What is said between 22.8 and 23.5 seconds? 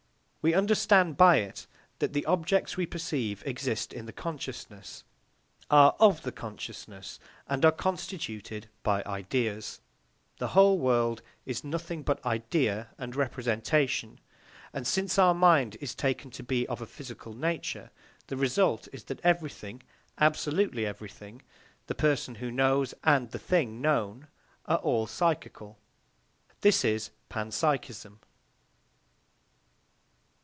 and the